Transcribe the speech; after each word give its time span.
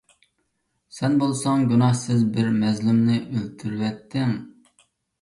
سەن 0.99 1.17
بولساڭ 1.25 1.67
گۇناھسىز 1.75 2.25
بىر 2.39 2.51
مەزلۇمنى 2.65 3.23
ئۆلتۈرۈۋەتتىڭ. 3.31 4.37